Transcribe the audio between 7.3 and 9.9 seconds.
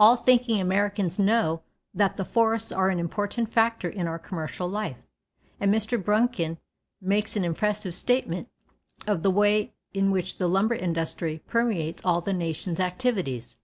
an impressive statement of the way